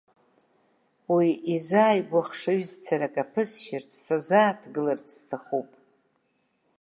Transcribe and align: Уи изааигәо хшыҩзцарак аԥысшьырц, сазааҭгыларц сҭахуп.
Уи 1.15 1.29
изааигәо 1.53 2.21
хшыҩзцарак 2.27 3.15
аԥысшьырц, 3.23 3.91
сазааҭгыларц 4.03 5.07
сҭахуп. 5.17 5.69